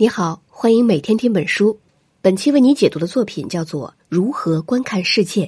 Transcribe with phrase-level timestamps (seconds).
[0.00, 1.80] 你好，欢迎每天听本书。
[2.22, 5.46] 本期为你解读的作品叫做《如何观看世界》。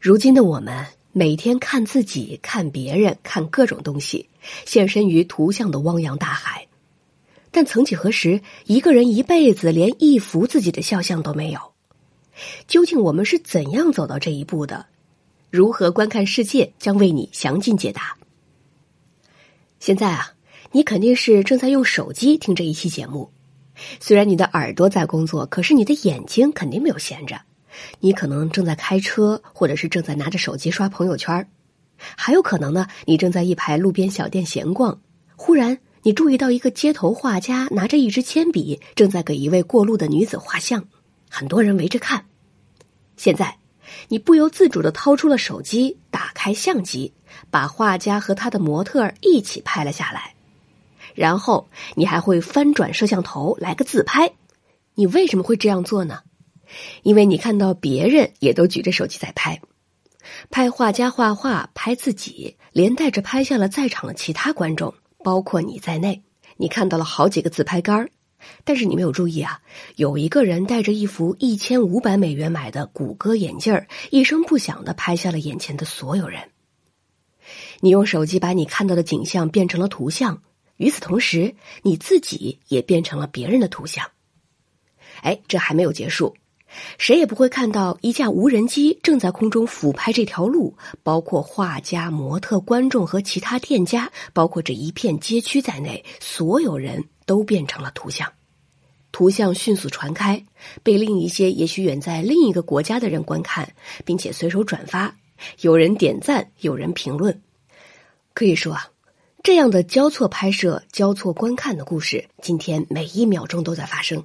[0.00, 4.30] 如今的我们，每天看自己、看别人、看各种东西，
[4.64, 6.68] 现身于图像的汪洋大海。
[7.50, 11.60] 但曾几何时，一个人一辈子连一幅自己的肖像都没有。
[12.66, 14.86] 究竟我们是怎样走到这一步的？
[15.50, 16.72] 如何观看世界？
[16.78, 18.16] 将为你详尽解答。
[19.80, 20.30] 现在啊。
[20.72, 23.30] 你肯定是正在用手机听这一期节目，
[24.00, 27.40] 虽然你的耳朵在工作，可是你的眼睛肯定没有闲着。
[28.00, 31.48] 你可能正在开车，或者是正在拿着手机刷朋友圈
[31.96, 35.00] 还有可能呢，你正在一排路边小店闲逛，
[35.36, 40.84] 忽然你注意到一个街头画家拿着一支铅笔，正在给一位过路的女子画像，
[41.30, 42.26] 很多人围着看。
[43.16, 43.58] 现在，
[44.08, 47.12] 你不由自主的掏出了手机，打开相机，
[47.50, 50.33] 把画家和他的模特一起拍了下来。
[51.14, 54.32] 然后你还会翻转摄像头来个自拍，
[54.94, 56.20] 你为什么会这样做呢？
[57.02, 59.60] 因为你看到别人也都举着手机在拍，
[60.50, 66.22] 拍画家画画，拍自己，连带着拍下了在场的其他观众，包括你在内。
[66.56, 68.08] 你看到了好几个自拍杆
[68.64, 69.60] 但是你没有注意啊，
[69.96, 76.50] 有一个人戴着一副一千五百美元买的谷歌眼镜一声不响的拍下了眼前的所有人。
[77.80, 80.42] 你用手机把你看到的景象变成了图像。
[80.76, 84.10] 与此同时，你自己也变成了别人的图像。
[85.22, 86.34] 哎，这还没有结束，
[86.98, 98.32] 谁也不会看到一架无人机正在空中俯拍这条路，包括画家、模特、观众和其他店家，包括这一片街区在内，所有人都变成了图像。
[99.12, 100.44] 图像迅速传开，
[100.82, 103.72] 被另一些也许远在另一个国家的人观看，
[104.04, 105.16] 并且随手转发，
[105.60, 107.40] 有人点赞，有人评论。
[108.34, 108.90] 可以说啊。
[109.44, 114.24] 这样的交错拍摄、交错观看的故事，今天每一秒钟都在发生。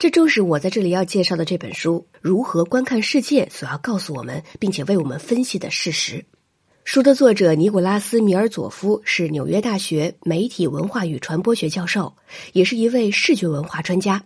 [0.00, 6.24] 这正是我在这里要介绍的这本书《如何观看世界》所要告诉我们，并且为我们分析的事实。
[6.82, 12.16] 书的作者尼古拉斯·米尔佐夫是纽约大学媒体文化与传播学教授，
[12.52, 14.24] 也是一位视觉文化专家。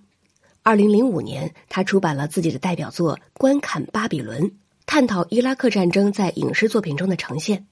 [0.63, 4.43] 二零零五年，他出版了自己的代表作《观看巴比伦》，
[4.87, 7.67] 探讨伊拉克战争在影视作品中的呈现。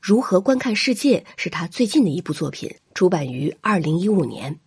[0.00, 4.58] 如何观看世界是他最近的一部作品，出版于二零一五年。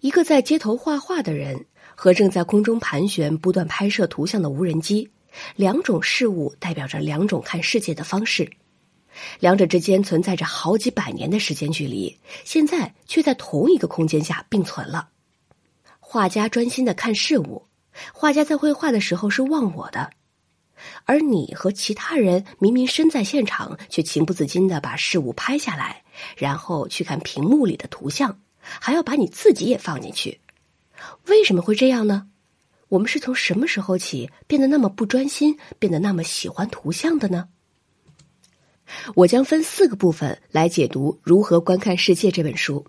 [0.00, 5.08] 一个在街头画画的人和正在空中盘旋、不断拍摄图像的无人机，
[5.54, 8.50] 两种事物代表着两种看世界的方式，
[9.38, 15.10] 两者之间存在着好几百年的时间距离，现在却在同一个空间下并存了。
[16.00, 17.66] 画家专心的看事物，
[18.12, 20.10] 画家在绘画的时候是忘我的。
[21.04, 26.02] 而你和其他人明明身在现场，却情不自禁的把事物拍下来，
[26.36, 30.40] 然后去看屏幕里的图像，还要把你自己也放进去。
[31.26, 32.28] 为什么会这样呢？
[32.88, 37.48] 我们是从什么时候起变得那么不专心，变得那么喜欢图像的呢？
[39.14, 42.86] 我将分四个部分来解读《如何观看世界》这本书。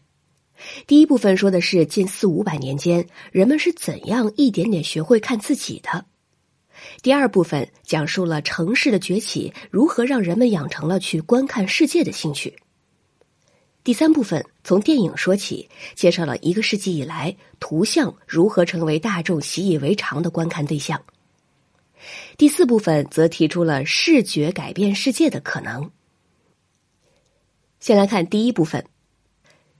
[0.85, 6.05] 第一部分说的是近四五百年间，人们是怎样一点点学会看自己的。
[7.01, 12.55] 第二部分讲述了城市的崛起如何让人们养成了去观看世界的兴趣。
[13.83, 21.03] 第三部分从电影说起，介绍了一个世纪以来图像如何成为大众习以为常的观看对象。
[22.37, 25.89] 第四部分则提出了视觉改变世界的可能。
[27.79, 28.85] 先来看第一部分，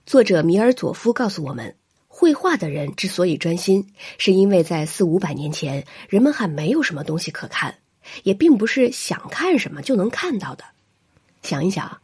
[0.06, 1.75] 作者米尔佐夫告诉我们。
[2.18, 7.76] 绘画的人之所以专心，是因为在四五百年前，人们还没有什么东西可看，
[8.22, 10.64] 也并不是想看什么就能看到的。
[11.42, 11.98] 想一想，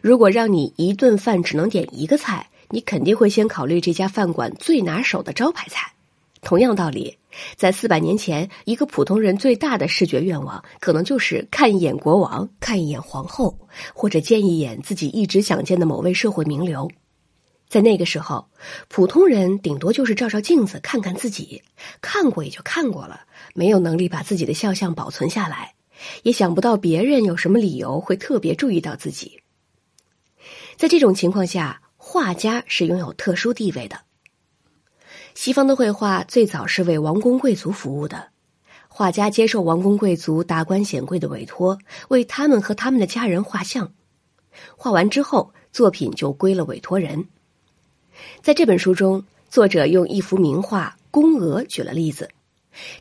[0.00, 5.92] 如果让你一顿饭只能点一个菜，你肯定会先考虑这家饭馆最拿手的招牌菜。
[6.40, 7.18] 同样道理，
[7.54, 13.58] 在四百年前，一个普通人最大的视觉愿望，可能就是看一眼国王，看一眼皇后，
[13.92, 16.90] 或者见一眼自己一直想见的某位社会名流。
[17.68, 18.48] 在那个时候，
[18.88, 21.62] 普通人顶多就是照照镜子，看看自己，
[22.00, 23.20] 看过也就看过了，
[23.54, 25.74] 没有能力把自己的肖像保存下来，
[26.22, 29.42] 也想不到别人有什么理由会特别注意到自己。
[30.76, 34.00] 在这种情况下，画家是拥有特殊地位的。
[35.34, 38.30] 西方的绘画最早是为王公贵族服务的，
[38.88, 41.78] 画家接受王公贵族达官显贵的委托，
[42.08, 43.92] 为他们和他们的家人画像，
[44.74, 47.28] 画完之后，作品就归了委托人。
[48.42, 52.30] 在这本书中，作者用一幅名画《宫娥》举了例子。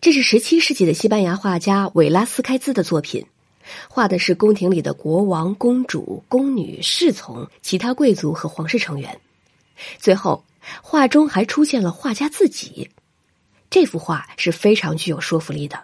[0.02, 3.26] 这是十七世纪的西班牙画家韦拉斯开兹的作品，
[3.88, 9.20] 画的是宫廷里的国王、公主、宫女、侍从、其他贵族和皇室成员。
[10.00, 10.44] 最后，
[10.82, 12.90] 画中还出现了画家自己。
[13.70, 15.80] 这幅画是非常具有说服力的。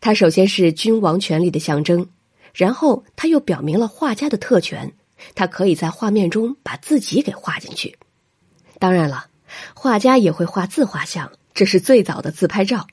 [0.00, 2.08] 它首先是君王权力的象征，
[2.52, 4.92] 然后它又表明了画家的特权，
[5.34, 7.96] 他可以在画面中把自己给画进去。
[8.80, 9.26] 当然了，
[9.74, 12.86] 画家也会画自画像，这是最早的自拍照。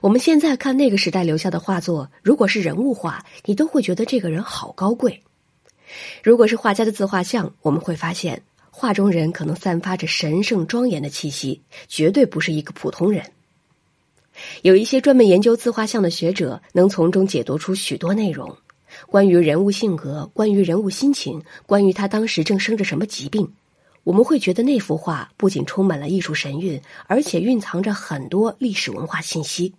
[0.00, 5.20] 我们现在看那个时代留下的画作，如果是人物画，你都会觉得这个人好高贵；
[6.22, 13.22] 如果是画家的自画像，我们会发现画中人可能散发着神圣庄严的气息，绝对不是一个普通人。
[14.62, 18.56] 有一些专门研究自画像的学者，能从中解读出许多内容，
[19.08, 23.52] 关于人物性格，关于人物心情，关于他当时正生着什么疾病。
[24.04, 29.74] 我们会觉得那幅画不仅充满了艺术神韵，而且蕴藏着很多历史文化信息。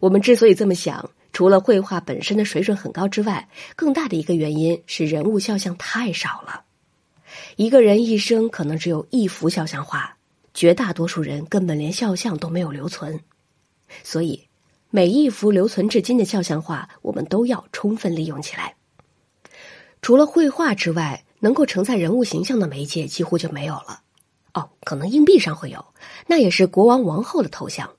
[0.00, 6.64] 我们之所以这么想，除了绘画本身的水准很高之外，更大的一个原因是人物肖像太少了。
[7.56, 10.16] 一个人一生可能只有一幅肖像画，
[10.52, 13.18] 绝大多数人根本连肖像都没有留存。
[14.02, 14.48] 所以，
[14.90, 18.74] 每一幅留存至今的肖像画，我们都要充分利用起来。
[20.02, 24.00] 除了绘画之外，能够承载人物形象的媒介几乎就没有了。
[24.54, 25.84] 哦，可能硬币上会有，
[26.28, 27.90] 那也是国王、王后的头像。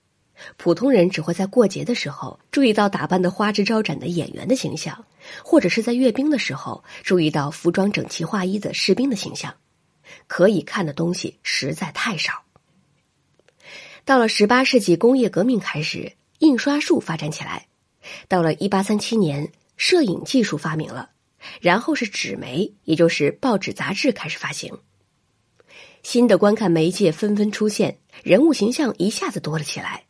[0.56, 5.06] 普通人只会在过节的时候注意到打扮的花枝招展的演员的形象，
[5.44, 9.54] 或者是在阅兵的时候注意到服装整齐划一的士兵的形象。
[10.28, 12.44] 可以看的东西实在太少。
[14.06, 17.68] 到了十八世纪，工业革命开始，印刷术发展起来。
[18.28, 21.10] 到了一八三七年，摄影技术发明了，
[21.62, 24.78] 然后是纸媒，也就是报纸、杂志开始发行。
[26.04, 30.04] 新的观看媒介纷纷出现，人物形象一下子多了起来，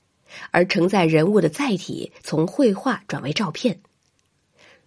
[0.51, 3.79] 而承载人物的载体从绘画转为照片。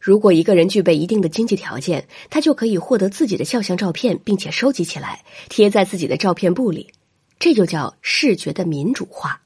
[0.00, 6.92] 如果一个人具备一定的经济条件，他就可以获得自己的肖像照片，并且收集起来，贴在自己的照片簿里。
[7.38, 9.42] 这就叫视觉的民主化。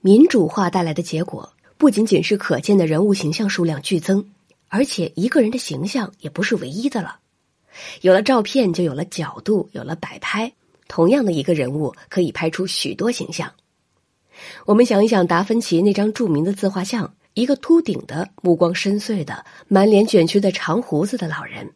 [0.00, 4.30] 民主化带来的结果，不仅仅是可见的人物形象数量剧增，
[4.70, 7.18] 而且一个人的形象也不是唯一的了。
[8.00, 10.50] 有了照片，就有了角度，有了摆拍。
[10.88, 13.52] 同样的一个人物，可以拍出许多形象。
[14.64, 21.72] 我们想一想，达芬奇那张著名的自画像，一个秃顶的、目光深邃的、满脸卷曲的长胡子的老人，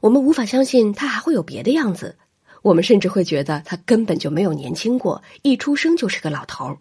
[0.00, 2.16] 我们无法相信他还会有别的样子。
[2.62, 6.78] 我们甚至会觉得他根本就没有年轻过，一出生就是个老头儿。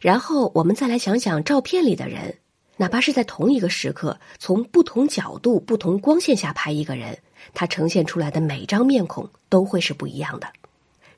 [0.00, 2.38] 然后我们再来想想照片里的人，
[2.78, 7.18] 哪怕是在同一个时刻，从不同角度、不同光线下拍一个人，
[7.52, 10.50] 他呈现出来的每张面孔都会是不一样的。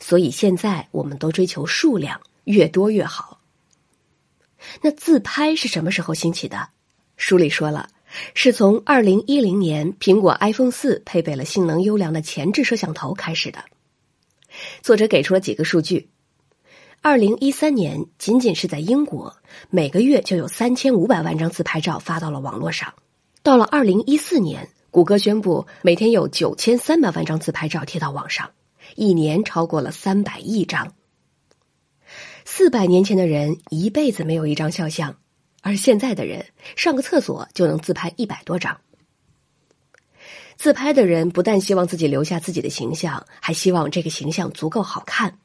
[0.00, 3.38] 所以现在我们都追求数量，越多越好。
[4.82, 6.70] 那自拍是什么时候兴起的？
[7.16, 7.88] 书里说了。
[8.34, 13.64] 是从二零一零年苹果 iPhone 四配备了性能优良的前置摄像头开始的。
[14.82, 16.08] 作者给出了几个数据：
[17.02, 19.34] 二零一三年，仅仅是在英国，
[19.70, 22.90] 每个月就有三千五百万张自拍照发到了网络上；
[23.42, 28.50] 到了二零一四年，谷歌宣布每天有九千三百万张自拍照贴到网上，
[28.96, 30.92] 一年超过了三百亿张。
[32.44, 35.16] 四百年前的人一辈子没有一张肖像。
[35.62, 38.78] 而现在的人上个厕所就能自拍一百多张。
[40.56, 45.38] 自拍的人不但希望自己留下自己的形象，还希望这个形象足够好看。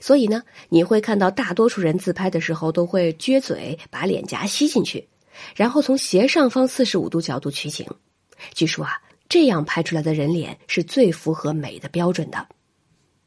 [0.00, 5.08] 所以呢，你会看到大多数人自拍的时候都会撅嘴，把脸颊吸进去，
[5.56, 7.86] 然后从斜上方四十五度角度取景。
[8.54, 8.92] 据说啊，
[9.28, 12.46] 这样拍出来的人脸是最符合美的标准的。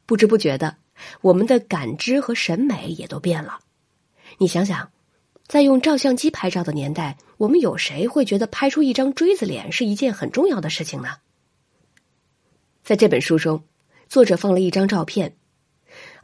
[0.06, 0.78] 不知不觉的，
[1.22, 3.60] 我们的感知和审美也都变了。
[4.38, 4.90] 你想想。
[5.46, 11.10] 在用照相机拍照的年代，我们有谁会觉得拍出一张锥子脸是一件很重要的事情呢？
[12.82, 13.62] 在这本书中，
[14.08, 15.36] 作者放了一张照片：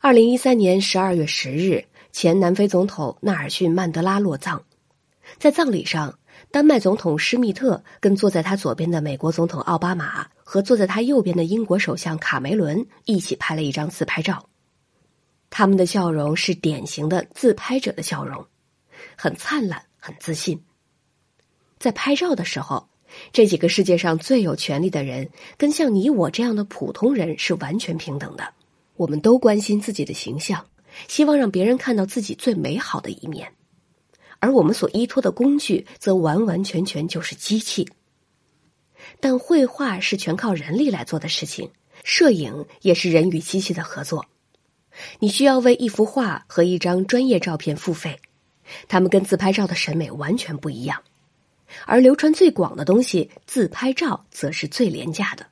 [0.01, 4.63] 二零一三年十二月十日，前南非总统纳尔逊·曼德拉落葬。
[5.37, 6.17] 在葬礼上，
[6.51, 14.47] 丹麦总统施密特跟坐在他左边的美国总统奥巴马和坐在他右边的英国首相卡梅伦一起拍了一张自拍照。
[15.49, 18.45] 他们的笑容是典型的自拍者的笑容。
[19.17, 20.63] 很灿烂，很自信。
[21.77, 22.87] 在拍照的时候，
[23.33, 28.53] 这几个世界上最有权力的人，跟像你我这样的普通人是完全平等的。
[28.99, 30.65] 我们都关心自己的形象，
[31.07, 33.53] 希望让别人看到自己最美好的一面。
[34.39, 37.87] 而我们所依托的工具，则完完全全就是机器。
[39.21, 41.71] 但绘画是全靠人力来做的事情，
[42.03, 44.25] 摄影也是人与机器的合作。
[45.19, 48.19] 你需要为一幅画和一张专业照片付费。
[48.89, 51.01] 他们跟自拍照的审美完全不一样，
[51.85, 55.47] 而流传最广的东西——自拍照，则是最廉价的。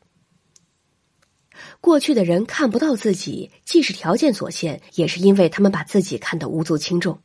[1.88, 7.18] 过去的人看不到自己，既是条件所限，也是因为他们把自己看得无足轻重。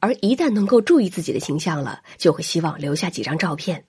[0.00, 3.84] 而一旦能够注意自己的形象了，就会希望留下几张照片。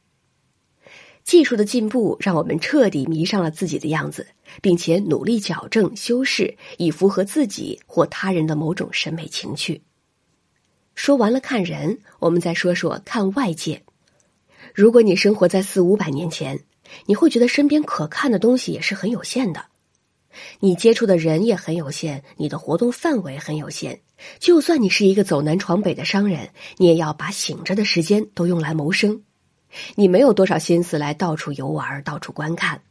[1.23, 4.27] 技术的进步让我们彻底迷上了自己的样子，
[4.61, 9.81] 并且努力矫正、修饰，以符合自己或他人的某种审美情趣。
[10.93, 13.81] 说完了看人，我们再说说看外界。
[14.75, 16.59] 如果你生活在四五百年前，
[17.07, 19.65] 你会觉得身边可看的东西也是很有限的，
[20.59, 24.01] 你接触的人也很有限，你的活动范围很有限。
[24.39, 29.23] 就算你是一个走南闯北的商人，你也要把醒着的时间都用来谋生。
[29.95, 32.81] 你没有多少心思来到处游玩、到处观看。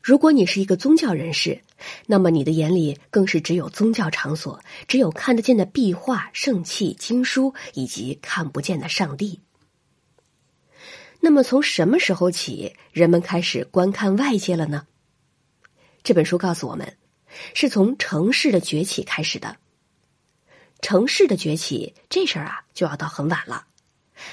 [0.00, 1.60] 如果你是一个宗教人士，
[2.06, 9.40] 那么你的眼里更是只有宗教场所，只有看得见的壁画、圣器、经书，以及看不见的上帝。
[11.20, 14.86] 那么，从什么时候起，人们开始观看外界了呢？
[16.02, 16.96] 这本书告诉我们，
[17.54, 19.56] 是从城市的崛起开始的。
[20.80, 23.66] 城市的崛起，这事儿啊，就要到很晚了。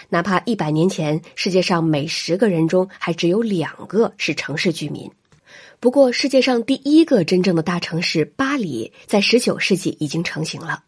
[0.09, 5.11] 哪怕一百年前，世界上每十个人中还只有两个是城市居民。
[5.79, 10.83] 不过，世界上第一个真正的大城市巴黎，在十九世纪已经成型了。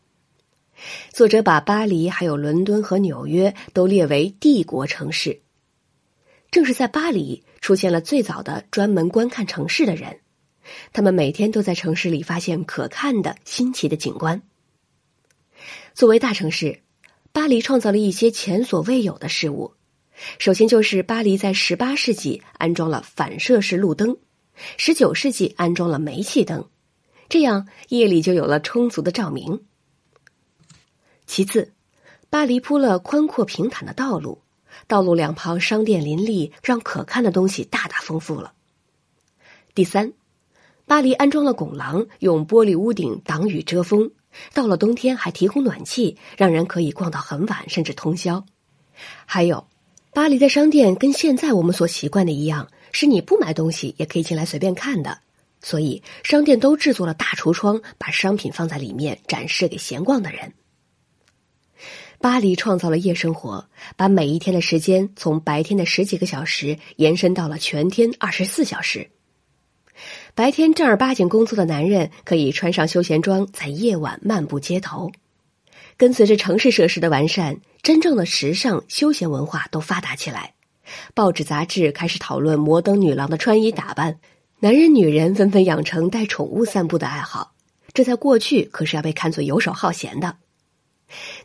[1.12, 5.41] 作者把巴黎、还有伦敦和纽约都列为帝国城市。
[6.50, 10.19] 正是在巴黎，出现了最早的专门观看城市的人。
[10.94, 14.42] 他们每天都在城市里发现可看的新奇的景观。
[15.94, 16.82] 作为大城市。
[17.34, 19.76] 巴黎创造了一些前所未有的事物，
[20.40, 24.18] 首先就是巴黎在十八世纪安装了反射式路灯，
[24.76, 26.68] 十九世纪安装了煤气灯，
[27.30, 29.64] 这样夜里就有了充足的照明。
[31.28, 31.74] 其次，
[32.32, 34.42] 巴黎铺了宽阔平坦的道路，
[34.88, 38.54] 道路两旁商店林立，让可看的东西大大丰富了。
[39.76, 40.12] 第三，
[40.88, 44.10] 巴黎安装了拱廊，用玻璃屋顶挡雨遮风。
[44.53, 48.46] 到了冬天还提供暖气，让人可以逛到很晚，甚至通宵。
[49.25, 49.67] 还有，
[50.13, 55.20] 巴黎的商店跟现在我们所习惯的一样，是你不买东西也可以进来随便看的。
[55.62, 60.53] 所以，商店都制作了大橱窗，把商品放在里面展示给闲逛的人。
[62.20, 63.67] 巴黎创造了夜生活，
[63.98, 69.10] 把每一天的时间从白天的十几个小时延伸到了全天二十四小时。
[70.38, 75.12] 白天正儿八经工作的男人可以穿上休闲装，在夜晚漫步街头。
[75.98, 80.53] 跟随着城市设施的完善，真正的时尚休闲文化都发达起来。
[81.15, 84.20] 报纸杂志开始讨论摩登女郎的穿衣打扮，
[84.60, 87.56] 男人女人纷纷养成带宠物散步的爱好。
[87.91, 90.36] 这在过去可是要被看作游手好闲的。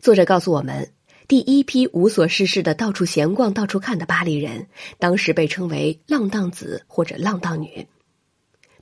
[0.03, 0.91] 作者告诉我们，
[1.27, 4.67] 第一批无所事事的到处闲逛、到处看的巴黎人，
[4.99, 7.87] 当时被称为浪荡子或者浪荡女。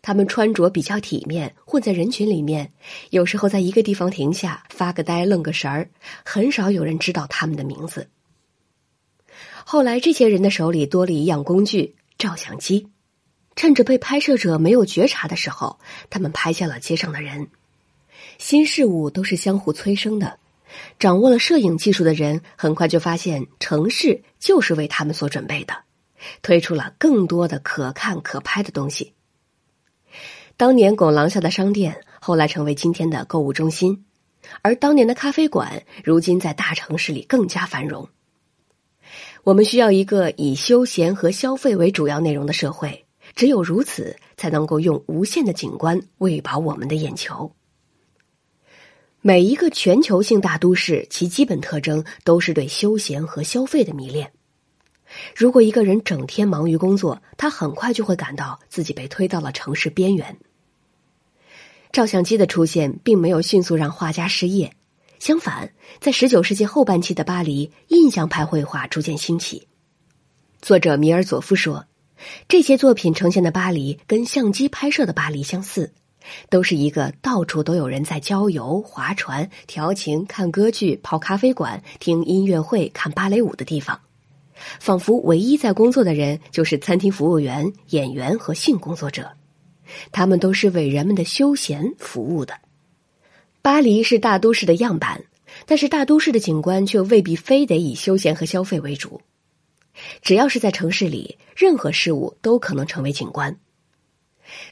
[0.02, 2.72] 他们穿着比较体面，混在人群里面，
[3.10, 5.90] 有时候在一个地方停下发个呆、愣个神儿，
[6.24, 8.08] 很少有人知道他们的名字。
[9.64, 12.88] 后来，这些人的手里多了一样工具——照相机，
[13.54, 15.78] 趁着被拍摄者没有觉察的时候，
[16.08, 17.48] 他们拍下了街上的人。
[18.38, 20.38] 新事物都是相互催生的，
[20.98, 25.74] 掌握了摄影技术的人很快就发现城市就是为他们所准备的，
[26.42, 29.12] 推出了更多的可看可拍的东西。
[30.60, 33.94] 当年拱廊下的商店，后来成为今天的购物中心；
[34.60, 38.06] 而当年的咖啡馆，如今在大城市里更加繁荣。
[39.42, 47.50] 我们需要一个以休闲和消费为主要内容的社会，只有如此，才能够用无限的景观喂饱我们的眼球。
[49.22, 54.30] 每一个全球性大都市，其基本特征都是对休闲和消费的迷恋。
[55.34, 60.38] 如果一个人整天忙于工作，他很快就会感到自己被推到了城市边缘。
[61.92, 64.72] 照相机的出现并没有迅速让画家失业，
[65.18, 69.66] 相反，在十九世纪后半期的巴黎，印象派绘画逐渐兴起。
[70.62, 71.86] 作者米尔佐夫说
[72.46, 75.92] ：“这些作品呈现的巴黎跟相机拍摄的巴黎相似，
[76.48, 84.00] 都是一个到处都有人在郊游、划船、调情、看歌剧、泡咖啡馆、听音乐会、看芭蕾舞的地方，
[84.78, 89.28] 仿佛唯一在工作的人就是餐厅服务员、演员和性工作者。”
[90.12, 92.54] 他们都是为人们的休闲服务的。
[93.62, 95.22] 巴黎是大都市的样板，
[95.66, 99.20] 但是大都市的景观却未必非得以休闲和消费为主。
[100.22, 103.58] 只要是在城市里，任何事物都可能成为景观。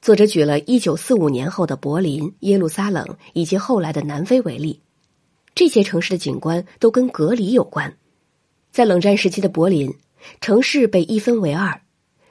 [0.00, 4.80] 作者举了一九四五年后的柏林、耶路撒冷以及后来的南非为例，
[5.54, 7.94] 这些城市的景观都跟隔离有关。
[8.70, 9.92] 在冷战时期的柏林，
[10.40, 11.80] 城市被一分为二。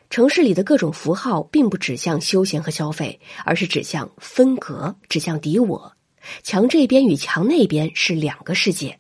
[0.10, 5.94] 城市里的各种符号并不指向休闲和消费，而是指向分隔，指向敌我。
[6.44, 8.98] 墙这边与墙那边是两个世界。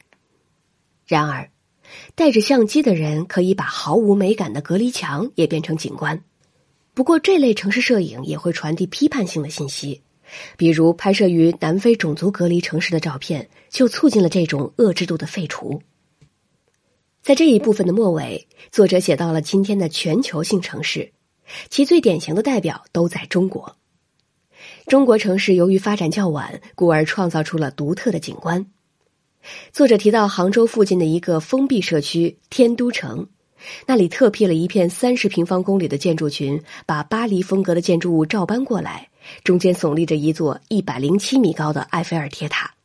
[1.05, 1.49] 然而，
[2.15, 6.21] 带着相机的人可以把毫无美感的隔离墙也变成景观。
[6.93, 10.01] 不过，这类城市摄影也会传递批判性的信息，
[10.57, 15.81] 比如拍摄于南非种族隔离城市的照片，就促进了这种恶制度的废除。
[17.27, 21.11] 在这一部分的末尾，作者写到了今天的全球性城市，
[21.69, 23.75] 其最典型的代表都在中国。
[24.85, 28.65] 中国城市由于发展较晚，故而创造出了独特的景观。
[29.73, 33.27] 作者提到杭州附近的一个封闭社区天都城，
[33.85, 39.09] 那里特辟了一片三十平方公里的建筑群，把巴黎风格的建筑物照搬过来，
[39.43, 42.76] 中间耸立着一座一百零七米高的埃菲尔铁塔。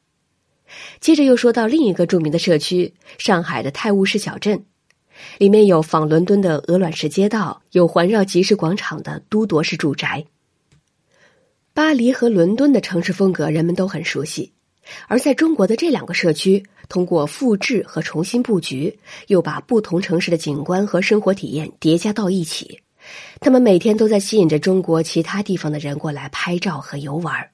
[1.00, 4.64] 接着又说到另一个著名的社区——上海的泰晤士小镇，
[5.38, 10.24] 里面有仿伦敦的鹅卵石街道，有环绕集市广场的都铎式住宅。
[11.74, 14.52] 巴黎和伦敦的城市风格人们都很熟悉。
[15.06, 18.98] 而在中国的这两个社区，通过复制和重新布局，
[19.28, 22.80] 又把不同城市的景观和生活体验叠加到一起。
[23.40, 27.48] 他们每天都在吸引着中国其他地方的人过来拍照和游玩。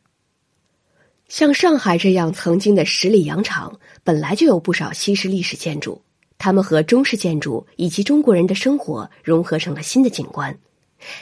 [1.29, 6.03] 像上海这样曾经的十里洋场，本来就有不少西式历史建筑，
[6.37, 10.59] 它们和中式建筑以及中国人的生活融合成了新的景观，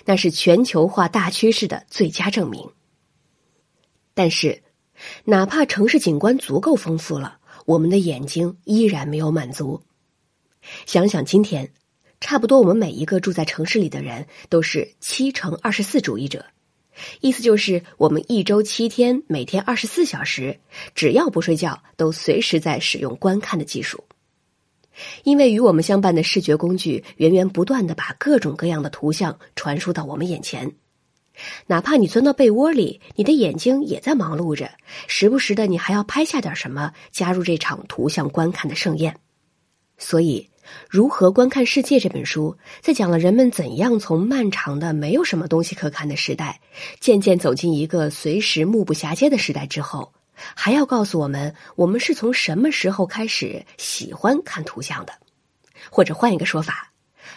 [0.04, 2.66] 那是全球化大趋势的最佳证明。
[4.14, 4.62] 但是。
[5.26, 7.36] 哪怕城市景观足够丰富了，
[7.66, 9.82] 我们的眼睛依然没有满足。
[10.86, 11.70] 想想今天，
[12.18, 16.46] 差不多我们每一个住在城市里的人都是七乘二十四主义者，
[17.20, 20.58] 意思就是我们一周七天，每天二十四小时，
[20.94, 24.04] 只要不睡觉，都随时在使用观看的技术。
[25.24, 30.74] 因为与我们相伴的视觉工具源源不断的把各种各样的图像传输到我们眼前。
[31.66, 34.70] 哪怕你钻到被窝里，你的眼睛也在忙碌着，
[35.06, 39.14] 时不时的你还要拍下点什么，加入这场图像观看的盛宴。
[39.99, 40.49] 所以，
[40.88, 46.60] 《如何观看世界》这本书在讲了人们怎样从漫长的没有什么东西可看的时代，
[47.00, 55.12] 渐渐走进一个随时目不暇接的时代之后，还要告诉我们，我们是从什么时候开始喜欢看图像的，
[55.90, 56.92] 或者换一个说法，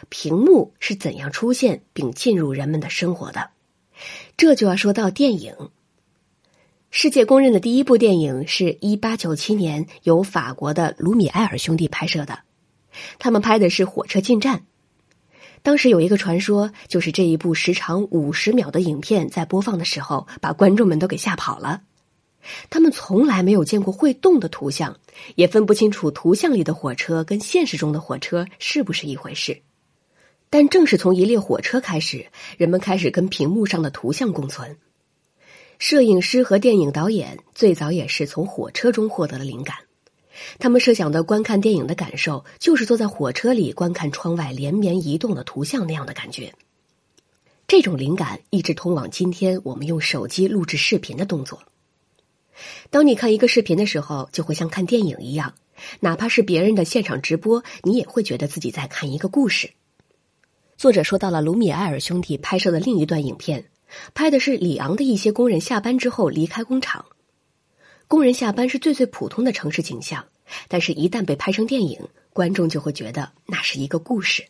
[0.10, 3.50] 屏幕是怎样出现并进入人们的生活的。
[4.38, 5.54] 这就要说到电影。
[6.92, 12.40] 世界公认的第一部电影是一八九七年由法国的卢米埃尔兄弟拍摄的，
[13.18, 14.66] 他们拍的是火车进站。
[15.62, 21.82] 当时有一个传说，就是这一部时长五十秒的影片在播放的时候，把观众们都给吓跑了。
[22.70, 24.98] 他们从来没有见过会动的图像，
[25.36, 29.62] 也分不清楚图像里的火车跟现实中的火车是不是一回事。
[30.50, 34.78] 但正是从一列火车开始，人们开始跟屏幕上的图像共存。
[35.78, 39.76] 摄影师和电影导演最早也是从火车中获得了灵感，
[40.58, 46.54] 他们设想的观看电影的感受，就是坐在火车里观看窗外连绵移动的图像那样的感觉。
[47.68, 51.62] 这种灵感一直通往今天我们用手机录制视频的动作。
[52.90, 55.54] 当你看一个视频的时候，就会像看电影一样，
[56.00, 59.72] 哪怕是别人的现场直播，你也会觉得自己在看一个故事。
[60.78, 63.66] 作者说到了卢米埃尔兄弟拍摄的另一段影片，
[64.14, 67.06] 拍的是里昂的一些工人下班之后离开工厂。
[68.10, 70.26] 工人下班是最最普通的城市景象，
[70.68, 72.00] 但是，一旦被拍成电影，
[72.34, 74.48] 观众就会觉得那是一个故事。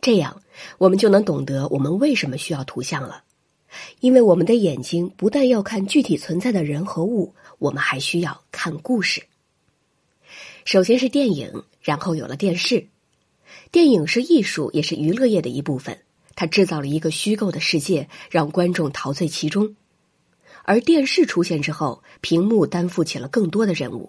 [0.00, 0.40] 这样，
[0.78, 3.24] 我们就能懂得我们为什么需要图像了，
[3.98, 9.24] 因为我们的眼睛不但要看具体存在的人和物，我们还需要看故事。
[10.64, 12.86] 首先是电影，然后有了电视。
[13.72, 15.98] 电影是艺术，也是娱乐业的一部分。
[16.36, 19.74] 它制造了一个虚构的世界，让观众陶醉其中。
[20.70, 24.08] 而电视出现之后，屏幕担负起了更多的任务。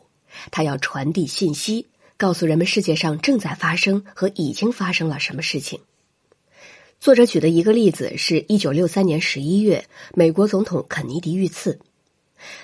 [0.52, 5.80] 它要传递信息，告诉人们世界上正在发生和已经发生了什么事情。
[7.00, 11.80] 作者举的一个例子是一九六三年十一月，美国总统肯尼迪遇刺。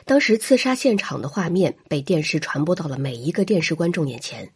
[0.05, 4.51] 当时刺杀现场的画面被电视传播到了每一个电视观众眼前。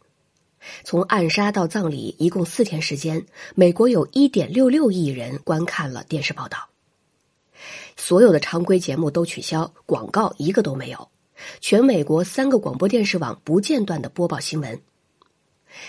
[0.84, 3.26] 从暗杀到葬礼，一共四天时间，
[3.56, 6.68] 美国有一点六六亿人观看了电视报道。
[7.96, 11.08] 所有的常规节目都取消，广告一个都没有。
[11.60, 14.80] 全美国三个广播电视网不间断的播报新闻。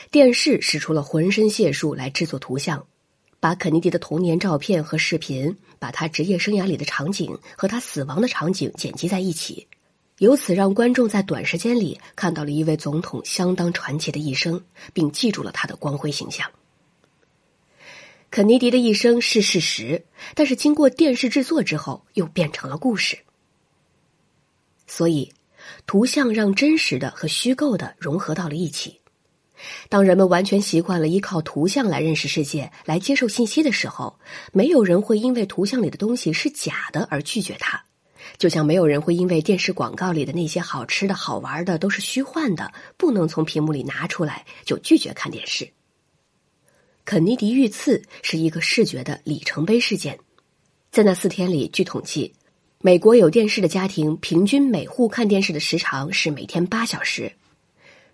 [0.10, 2.86] 电视使出了浑身解数来制作图像，
[3.40, 9.68] 把肯尼迪的童年照片和视频，把他职业生涯里的场景和他死亡的场景剪辑在一起。
[10.20, 14.64] 由此让观众在短时间里看到了一位总统相当传奇的一生，
[14.94, 16.50] 并记住了他的光辉形象。
[18.34, 23.16] 肯尼迪的一生是事实，但是经过电视制作之后，又变成了故事。
[24.88, 25.32] 所以，
[25.86, 29.00] 图像让真实的和虚构的融合到了一起。
[29.88, 34.18] 当人们完全习惯了依靠图像来认识世界、来接受信息的时候，
[34.52, 37.86] 没有人会因为图像里的东西是假的而拒绝它，
[38.40, 45.70] 就像没有人会因为电视广告里的那些好吃的好玩的都是虚幻的，不能从屏幕里拿出来，就拒绝看电视。
[47.06, 50.18] 肯尼迪遇刺是一个视觉的里程碑事件，
[50.90, 52.34] 在那四天里，据统计，
[52.80, 57.34] 美国有电视的家庭平均每户看电视的时长是每天八小时，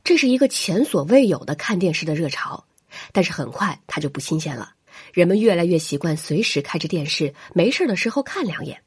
[0.04, 2.66] 这是一个前所未有的看电视的热潮。
[3.12, 4.74] 但是很快它就不新鲜了，
[5.14, 8.82] 人们越来越习惯随时开着电视，没事的时候看两眼。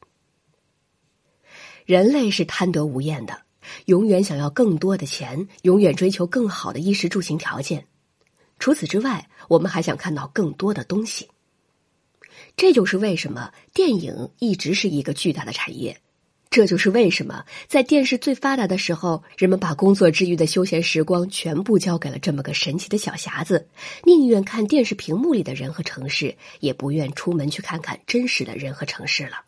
[1.85, 3.43] 人类是贪得无厌的，
[3.85, 7.87] 永远想要更多的钱，永远追求更好的衣食住行条件。
[8.63, 11.27] 除此之外，我们还想看到更多的东西。
[12.55, 15.99] 这就是为什么电影一直是一个巨大的产业。
[16.49, 23.67] 这就是为什么在电视最发达的时候，人们把工作之余的休闲时光全部交给了这么个神奇的小匣子，
[24.05, 29.41] 宁愿看电视屏幕里的人和城市，也不愿出门去看看真实的人和城市了。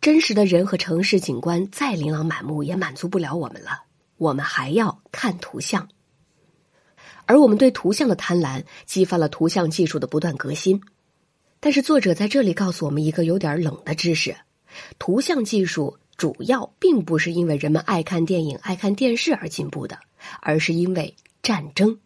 [0.00, 3.82] 真实的人和城市景观再琳琅满目，也满足不了我们了。
[4.16, 5.88] 我们还要看图像。
[7.26, 10.80] 而我们对图像的贪婪，激发了图像技术的不断革新。
[11.60, 14.36] 但是，作者在这里告诉我们一个有点冷的知识：
[14.98, 19.98] 图像技术主要并不是因为人们爱看电影、爱看电视而进步的，
[20.40, 21.98] 而是因为战争。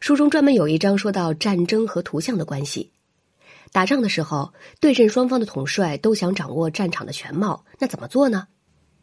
[0.00, 2.90] 书中专门有一章说到战争和图像的关系。
[3.70, 8.48] 打仗的时候，对阵双方的统帅都想掌握战场的全貌，那怎么做呢？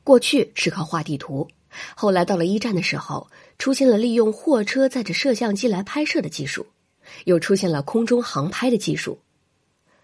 [0.03, 1.47] 过去是靠画地图。
[1.95, 6.67] 后来到了一战的时候，出现了利用货车载着摄像机来拍摄的技术，
[7.25, 9.19] 又出现了空中航拍的技术。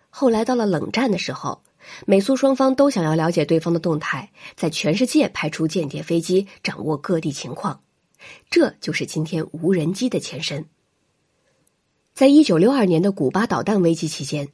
[0.10, 1.62] 后来到了冷战的时候，
[2.06, 7.82] 美苏双方都想要了解对方的动态，在全世界派出间谍飞机掌握各地情况，
[8.50, 10.66] 这就是今天无人机的前身。
[12.14, 14.50] 在一九六二年的古巴导弹危机期间，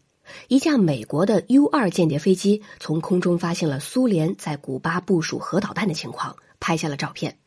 [0.47, 6.35] 一架美国的 U 二间谍飞机从空中发现了苏联在古巴部署核导弹的情况。
[6.59, 7.37] 拍下了照片，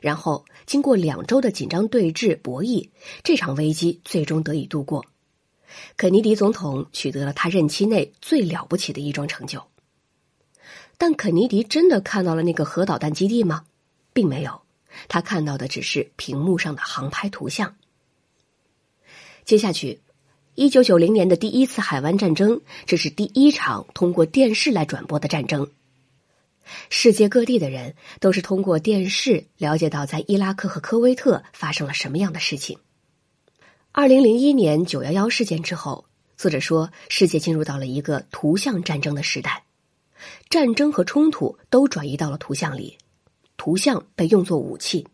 [0.00, 2.88] 然后经过两周的紧张对峙博弈，
[3.22, 5.04] 这场危机最终得以度过。
[5.96, 9.64] 肯尼迪总统取得了他任期内最了不起的一桩成就。
[10.96, 13.64] 但肯尼迪真的看到了那个核导弹基地吗？
[14.12, 14.62] 并没有，
[15.08, 17.74] 他看到的只是屏幕上的航拍图像。
[19.44, 20.00] 接下去，
[20.54, 25.72] 一九九零年的第一次海湾战争，这是第一场通过电视来转播的战争。
[26.90, 32.78] 世界各地的人都是通过电视了解到在伊拉克和科威特发生了什么样的事情。
[33.92, 39.64] 二零零一年九幺幺事件之后，作者说世界进入到了一个图像战争的时代，
[40.50, 42.98] 战争和冲突都转移到了图像里，
[43.56, 45.06] 图像被用作武器。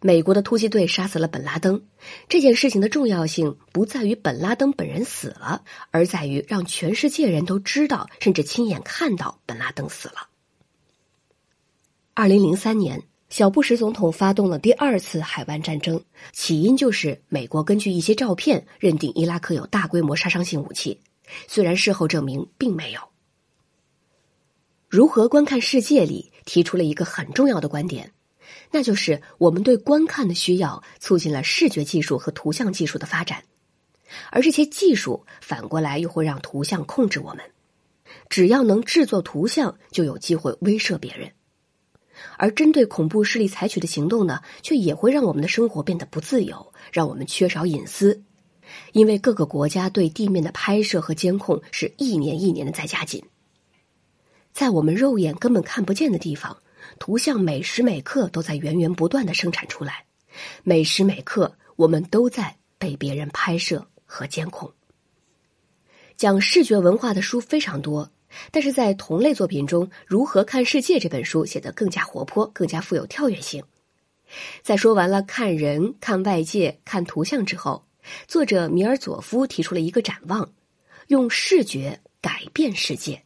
[0.00, 1.82] 美国的突击队杀死了本拉登，
[2.28, 10.28] 这件事情的重要性不在于本拉登本人死了，而在于让全世界人都知道，甚至亲眼看到本拉登死了。
[12.18, 16.02] 二零零三年，小布什总统发动了第二次海湾战争，
[16.32, 21.00] 起因就是美国根据一些照片认定伊拉克有大规模杀伤性武器，
[21.46, 23.00] 虽然事后证明并没有。
[24.88, 28.10] 如何观看世界里提出了一个很重要的观点，
[28.72, 33.44] 那就是我们对观看的需要促进了视觉技术和图像技术的发展，
[34.32, 37.44] 而这些技术反过来又会让图像控制我们，
[38.28, 41.30] 只要能制作图像，就有机会威慑别人。
[42.36, 48.22] 而针对恐怖势力采取的行动呢，却也会让我们的生活变得不自由，让我们缺少隐私。
[48.92, 53.24] 因为各个国家对地面的拍摄和监控是一年一年的在加紧，
[54.52, 56.58] 在我们肉眼根本看不见的地方，
[56.98, 60.04] 图像每时每刻都在源源不断的生产出来，
[60.64, 64.70] 每时每刻我们都在被别人拍摄和监控。
[66.16, 68.10] 讲视觉文化的书非常多。
[68.50, 73.62] 但是在同类作品中，《如何看世界》这本书显得更加活泼，更加富有跳跃性。
[74.62, 77.86] 在说完了看人、看外界、看图像之后，
[78.26, 80.52] 作者米尔佐夫提出了一个展望：
[81.06, 83.22] 用视觉改变世界。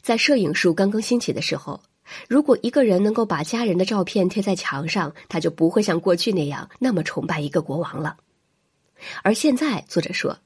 [0.00, 1.82] 在摄影术刚刚兴起的时候，
[2.28, 8.16] 如果一个人能够把家人的照片贴在墙上，他就不会像过去那样那么崇拜一个国王了。
[9.22, 10.38] 而现在，作者说。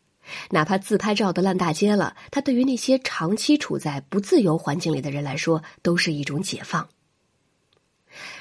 [0.50, 6.88] 哪怕自拍照都烂大街了，它对于那些长期处在不自由环境里的人来说，都是一种解放。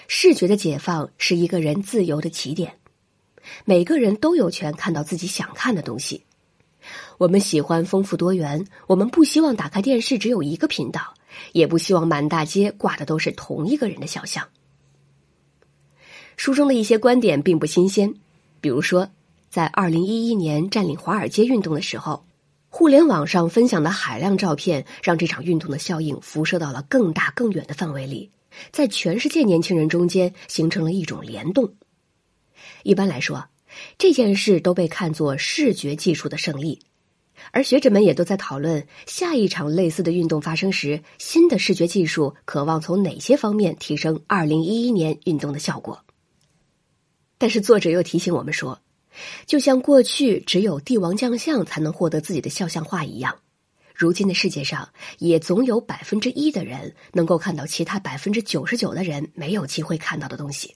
[0.07, 2.77] 视觉的解放是一个人自由的起点。
[3.65, 6.23] 每个人都有权看到自己想看的东西。
[7.17, 11.13] 我们喜欢丰富多元，我们不希望打开电视只有一个频道，
[11.51, 14.47] 也不希望满大街挂的都是同一个人的肖像。
[16.37, 18.13] 书中的一些观点并不新鲜，
[18.59, 19.09] 比如说，
[19.51, 22.25] 在二零一一年占领华尔街运动的时候，
[22.69, 28.31] 互联网上分享的海量照片，让这场运动的效应辐射到了更大更远的范围里，
[28.71, 31.73] 在全世界年轻人中间形成了一种联动。
[32.83, 33.45] 一般来说，
[33.97, 36.79] 这件事都被看作视觉技术的胜利，
[37.51, 46.05] 而学者们也都在讨论下一场类似的运动发生时，新的视觉技术渴望从哪些方面提升二零一一年运动的效果。
[47.37, 48.79] 但是作者又提醒我们说，
[49.45, 53.39] 就像过去只有帝王将相才能获得自己的肖像画一样，
[53.93, 60.75] 如今的世界上也总有百分之一的人能够看到其他百分之九十九的人没有机会看到的东西。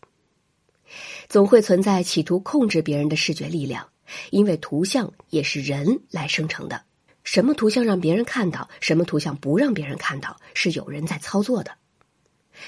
[1.28, 3.90] 总会存在企图控制别人的视觉力量，
[4.30, 6.84] 因为图像也是人来生成的。
[7.24, 11.72] 什么图像让别人看到，什么图像不让别人看到，是有人在操作的。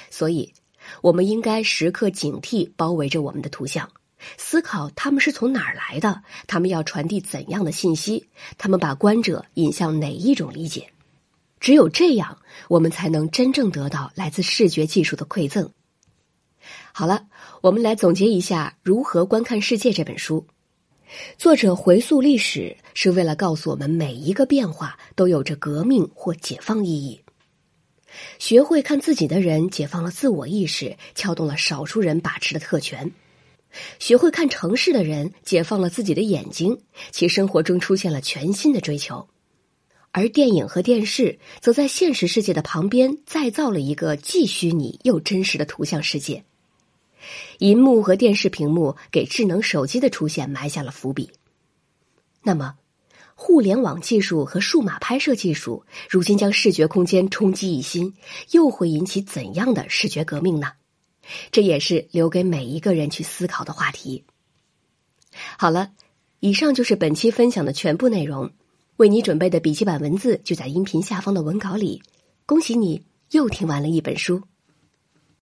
[0.10, 0.52] 所以，
[1.04, 3.92] 我们应该时刻警惕包围着我们的图像，
[4.38, 8.28] 思考他们是从哪儿来的，他们要传递怎样的信息，
[8.58, 10.92] 他们把观者引向哪一种理解。
[11.60, 15.72] 只有这样，我们才能真正得到来自视觉技术的馈赠。
[16.92, 17.28] 好了，
[17.62, 20.46] 我们来总结一下《如何观看世界》这本书。
[21.38, 27.24] 作者回溯历史，是为了告诉我们，每一个变化都有着革命或解放意义。
[28.40, 33.10] 学会看自己的人，解放了自我意识，撬动了少数人把持的特权；
[34.00, 36.80] 学会看城市的人，解放了自己的眼睛，
[37.12, 39.28] 其生活中出现了全新的追求。
[40.12, 46.44] 而电影和电视，则在现实世界的旁边，再造了一个既虚拟又真实的图像世界。
[47.60, 51.30] 银幕和电视屏幕给智能手机的出现埋下了伏笔。
[52.42, 52.76] 那么，
[53.36, 58.16] 互联网技术和数码拍摄技术如今将视觉空间冲击一新，
[58.52, 60.72] 又会引起怎样的视觉革命呢？
[61.52, 64.24] 这也是留给每一个人去思考的话题。
[65.58, 65.92] 好了，
[66.40, 68.52] 以上就是本期分享的全部内容。
[68.98, 72.02] 为你准备的笔记本文字就在音频下方的文稿里。
[72.48, 74.42] 恭喜你又听完了一本书。